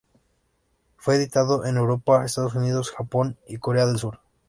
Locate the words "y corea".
3.47-3.85